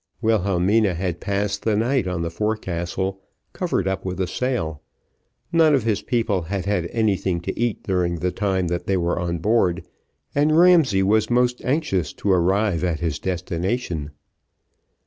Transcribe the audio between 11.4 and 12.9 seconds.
anxious to arrive